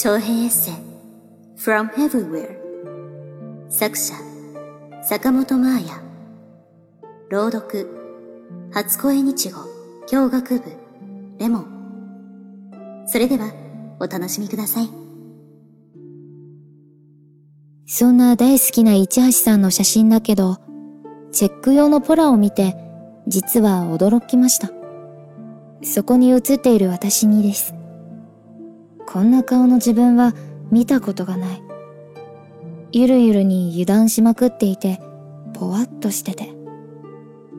[0.00, 0.74] 長編エッセイ
[1.56, 2.56] From Everywhere
[3.68, 4.14] 作者
[5.02, 6.00] 坂本真綾。
[7.30, 7.88] 朗読
[8.72, 9.58] 初恋日語
[10.06, 10.72] 教学部
[11.40, 13.04] レモン。
[13.08, 13.52] それでは
[13.98, 14.88] お楽しみください。
[17.88, 20.58] そんな大好きな市橋さんの写真だけど
[21.32, 22.76] チェック用のポラを見て
[23.26, 24.70] 実は驚きました。
[25.82, 27.74] そこに写っている私にです。
[29.10, 30.34] こんな顔の自分は
[30.70, 31.62] 見たことがない。
[32.92, 35.00] ゆるゆるに油断しまくっていて、
[35.54, 36.52] ぽわっとしてて。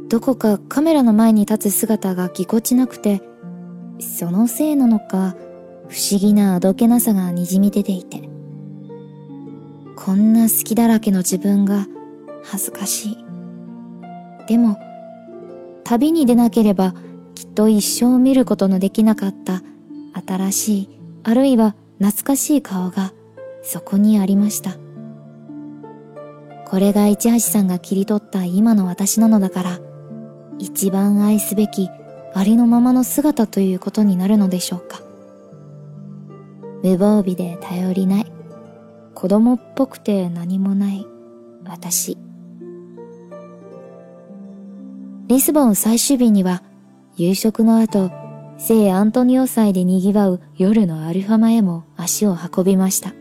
[0.10, 3.24] どこかカメラの前に立つ姿がぎこちなくて、
[4.00, 5.36] そのせいなのか、
[5.88, 8.30] 不思議なあどけなさが滲み出ていて。
[9.96, 11.88] こんな好きだらけの自分が
[12.44, 13.18] 恥ずかしい。
[14.48, 14.78] でも、
[15.84, 16.94] 旅に出なければ
[17.34, 19.64] きっと一生見ることのできなかった
[20.14, 23.14] 新しいあるいは懐かしい顔が
[23.62, 24.78] そこにありました。
[26.66, 29.80] これが市橋さんが切り取った今の私なのだから、
[30.60, 31.90] 一番愛すべき
[32.34, 35.02] ありのままの姿ということになるのでしょうか。
[36.84, 38.32] 無防備で頼りない、
[39.16, 41.06] 子供っぽくて何もない
[41.66, 42.18] 私。
[45.28, 46.64] リスボン最終日には
[47.16, 48.10] 夕食の後
[48.62, 53.14] 聖アントニオ祭で賑わう夜のアルファマへも足を運びました。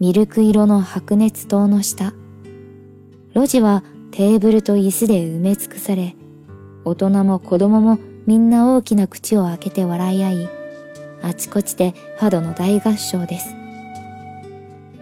[0.00, 2.14] ミルク色の白熱灯の下。
[3.34, 6.16] 路地はテーブルと椅子で埋め尽くされ、
[6.86, 10.48] 大人も子供もみんな大きな口を開けて笑い合い、
[11.20, 13.54] あちこちでファドの大合唱です。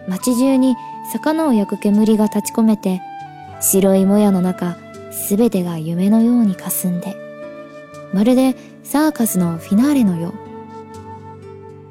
[0.09, 0.75] 街中に
[1.13, 3.01] 魚を焼く煙が立ち込めて、
[3.61, 4.75] 白いもやの中、
[5.11, 7.28] すべてが夢のように霞んで、
[8.13, 10.33] まるでサーカスのフィナーレのよう。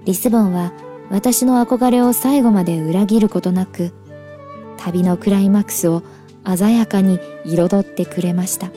[0.04, 0.72] リスボンは
[1.10, 3.92] 私の憧れを最後まで裏切ることなく、
[4.76, 6.02] 旅のクライマックスを
[6.44, 8.70] 鮮やかに彩ってくれました。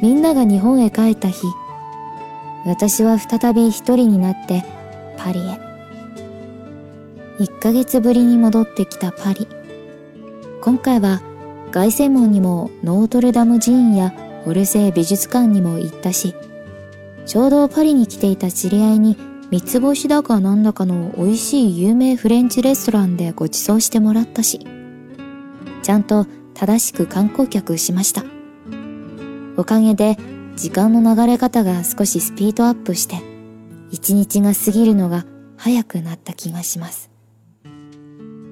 [0.00, 1.46] みんなが日本へ帰った日、
[2.66, 4.64] 私は再び一人になって
[5.16, 5.58] パリへ。
[7.38, 9.48] 一ヶ月ぶりに戻ってきたパリ。
[10.60, 11.20] 今回は
[11.72, 14.12] 凱旋門にもノートルダム寺院や
[14.46, 16.34] オルセイ美術館にも行ったし、
[17.26, 19.16] ちょうどパリに来ていた知り合いに
[19.50, 24.66] 三つ星だかなんだかの美味しい有名フレンチレストランでご馳走してもらったし、
[25.82, 28.24] ちゃんと正しく観光客しました。
[29.56, 30.16] おかげで
[30.56, 33.16] 時間の流れ方が少しスピードアップして、
[33.90, 35.24] 一日が過ぎるのが
[35.56, 37.10] 早くなった気がします。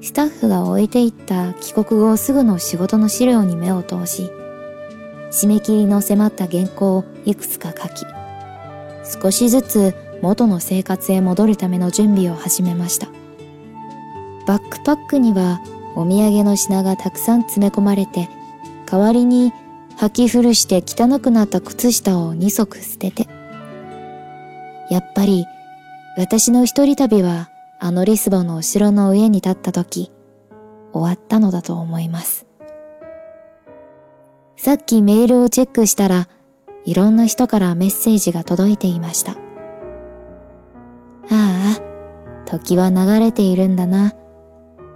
[0.03, 4.31] スタッフが置いていった帰国後すぐの仕事の資料に目を通し、
[5.31, 8.05] 締め切りの迫った原稿をいくつか書き、
[9.23, 13.09] 少しずつ元の生活へ戻るための準備を始めました。
[14.47, 15.61] バックパックには
[15.97, 18.29] お土産の品がたくさん詰め込まれて、
[18.87, 19.53] 代わりに
[19.99, 23.29] 履き古して汚くなった靴下を2足捨てて。
[24.91, 25.47] やっぱり
[26.17, 27.49] 私の一人旅は
[27.79, 30.11] あのリスボンのお城の上に立った時、
[30.93, 32.50] 終わったのだと思います。
[34.63, 36.29] さっきメールをチェックしたら、
[36.85, 39.33] いろんな人からメッセージが届いていました。
[39.33, 39.37] あ
[41.31, 41.81] あ、
[42.45, 44.13] 時は流れているんだな。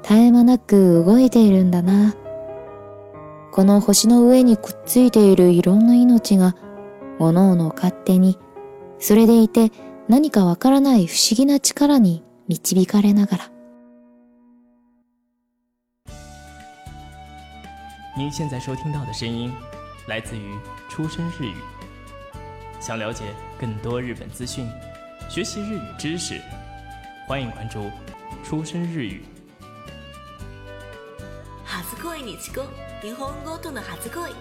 [0.03, 2.15] 絶え間なく動いているんだな。
[3.53, 6.55] この星の上にくっついているいろんな命が、
[7.19, 8.39] 各々勝手に、
[8.99, 9.73] それでいて
[10.09, 13.54] 何かわからない不思議な力に導かれながら。
[18.16, 19.54] 您现在收听到的声音
[20.08, 20.58] 来自于
[20.90, 21.56] 出生日语。
[22.80, 24.68] 想了解更多日本资讯，
[25.30, 26.42] 学习日语知识，
[27.28, 27.92] 欢迎关注
[28.44, 29.24] 出生日语。
[32.02, 32.66] 初恋に遅刻
[33.02, 34.32] 日本語との初恋